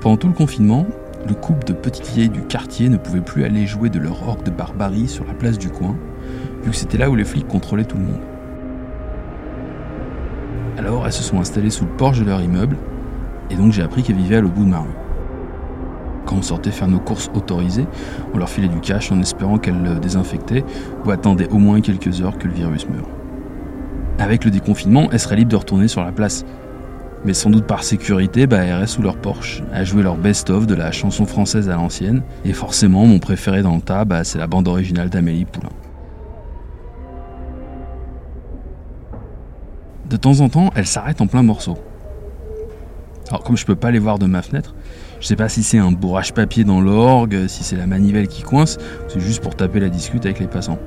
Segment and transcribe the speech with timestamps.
[0.00, 0.86] Pendant tout le confinement,
[1.28, 4.42] le couple de petites vieilles du quartier ne pouvait plus aller jouer de leur orgue
[4.42, 5.94] de barbarie sur la place du coin,
[6.62, 8.22] vu que c'était là où les flics contrôlaient tout le monde.
[10.78, 12.78] Alors elles se sont installées sous le porche de leur immeuble,
[13.50, 14.88] et donc j'ai appris qu'elles vivaient à l'autre bout de ma rue.
[16.24, 17.86] Quand on sortait faire nos courses autorisées,
[18.32, 20.64] on leur filait du cash en espérant qu'elles le désinfectaient
[21.04, 23.08] ou attendaient au moins quelques heures que le virus meure.
[24.18, 26.46] Avec le déconfinement, elles seraient libres de retourner sur la place.
[27.24, 30.74] Mais sans doute par sécurité, bah, restent sous leur Porsche, à jouer leur best-of de
[30.74, 32.22] la chanson française à l'ancienne.
[32.44, 35.68] Et forcément, mon préféré dans le tas, bah, c'est la bande originale d'Amélie Poulain.
[40.08, 41.78] De temps en temps, elles s'arrêtent en plein morceau.
[43.28, 44.74] Alors comme je peux pas les voir de ma fenêtre,
[45.20, 48.42] je sais pas si c'est un bourrage papier dans l'orgue, si c'est la manivelle qui
[48.42, 50.80] coince, c'est juste pour taper la discute avec les passants.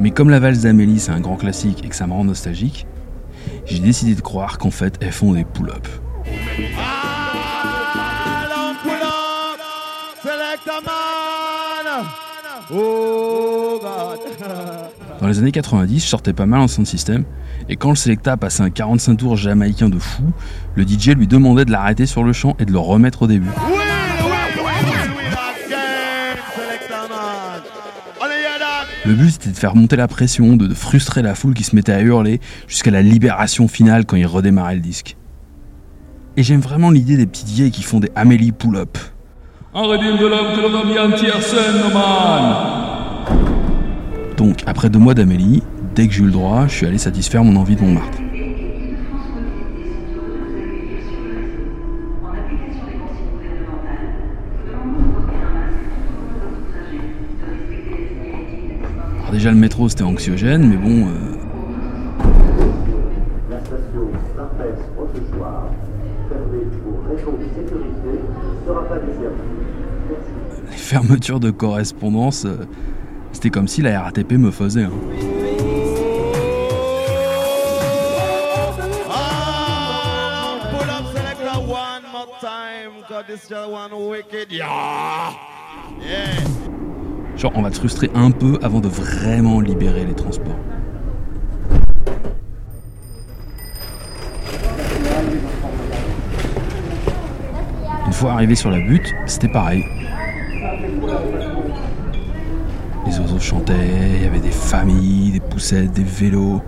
[0.00, 2.86] Mais comme la valse d'Amélie c'est un grand classique et que ça me rend nostalgique,
[3.66, 6.00] j'ai décidé de croire qu'en fait elles font des pull-ups.
[15.20, 17.24] Dans les années 90, je sortais pas mal en sound system,
[17.68, 20.24] et quand le Selecta passait un 45 tours jamaïcain de fou,
[20.74, 23.48] le DJ lui demandait de l'arrêter sur le champ et de le remettre au début.
[29.08, 31.92] Le but c'était de faire monter la pression, de frustrer la foule qui se mettait
[31.92, 35.16] à hurler jusqu'à la libération finale quand il redémarrait le disque.
[36.36, 38.98] Et j'aime vraiment l'idée des petites vieilles qui font des Amélie pull-up.
[44.36, 45.62] Donc, après deux mois d'Amélie,
[45.94, 48.18] dès que j'ai eu le droit, je suis allé satisfaire mon envie de Montmartre.
[59.38, 61.06] Déjà le métro c'était anxiogène, mais bon...
[61.06, 61.12] euh,
[63.48, 65.70] La station Saint-Pès-Rochechouart,
[66.28, 69.36] fermée pour raison de sécurité, ne sera pas desservie.
[70.10, 70.32] Merci.
[70.72, 72.66] les fermetures de correspondance, euh,
[73.30, 74.82] c'était comme si la RATP me faisait.
[74.84, 74.90] hein.
[79.08, 85.32] Ah, pull up selector one more time, cause this just one wicked, yeah.
[86.00, 86.57] Yeah.
[87.38, 90.58] Genre on va te frustrer un peu avant de vraiment libérer les transports.
[98.06, 99.84] Une fois arrivé sur la butte, c'était pareil.
[103.06, 103.74] Les oiseaux chantaient,
[104.16, 106.60] il y avait des familles, des poussettes, des vélos.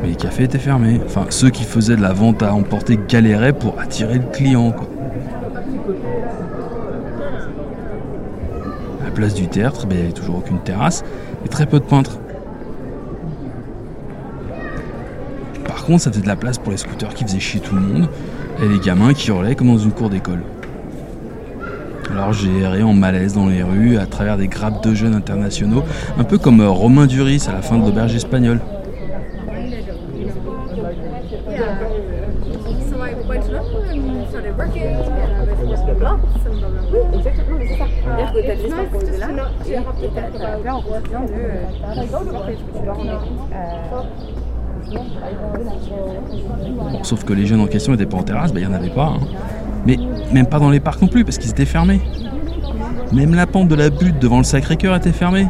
[0.00, 1.00] Mais les cafés étaient fermés.
[1.04, 4.72] Enfin, ceux qui faisaient de la vente à emporter galéraient pour attirer le client.
[9.00, 11.04] À la place du théâtre, il n'y avait toujours aucune terrasse
[11.44, 12.18] et très peu de peintres.
[15.66, 17.80] Par contre, ça faisait de la place pour les scooters qui faisaient chier tout le
[17.80, 18.08] monde
[18.62, 20.42] et les gamins qui hurlaient comme dans une cour d'école.
[22.12, 25.82] Alors j'ai erré en malaise dans les rues à travers des grappes de jeunes internationaux,
[26.16, 28.60] un peu comme Romain Duris à la fin de l'auberge espagnole.
[36.92, 37.84] Oui, exactement, mais c'est ça.
[38.02, 38.40] C'est-à-dire de
[47.02, 48.90] sauf que les jeunes en question n'étaient pas en terrasse, ben, il n'y en avait
[48.90, 49.14] pas.
[49.14, 49.20] hein.
[49.86, 49.98] Mais
[50.32, 52.00] même pas dans les parcs non plus, parce qu'ils étaient fermés.
[53.12, 55.46] Même la pente de la butte devant le Sacré-Cœur était fermée.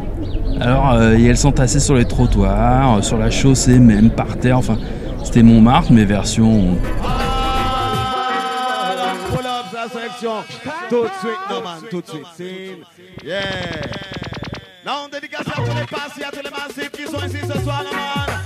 [0.61, 4.57] Alors, euh, et elles s'entassaient sur les trottoirs, euh, sur la chaussée, même par terre.
[4.57, 4.77] Enfin,
[5.23, 6.77] c'était Montmartre, mais version.
[10.89, 12.25] Tout de suite, non man, tout de suite.
[13.23, 13.41] Yeah.
[14.85, 17.83] Non, dédicace à tous les passés, à tous les massifs qui sont ici ce soir,
[17.83, 18.39] non man.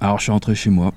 [0.00, 0.92] Alors, je suis rentré chez moi.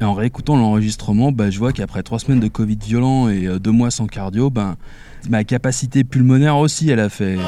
[0.00, 3.58] Et en réécoutant l'enregistrement, bah, je vois qu'après trois semaines de Covid violent et euh,
[3.58, 4.76] deux mois sans cardio, ben,
[5.30, 7.38] ma capacité pulmonaire aussi, elle a fait.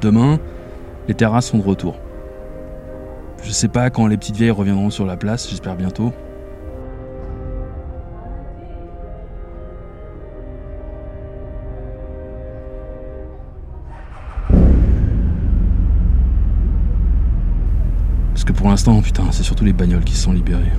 [0.00, 0.38] Demain,
[1.08, 1.98] les terrasses sont de retour.
[3.42, 6.12] Je sais pas quand les petites vieilles reviendront sur la place, j'espère bientôt.
[18.40, 20.72] Parce que pour l'instant, putain, c'est surtout les bagnoles qui se sont libérées.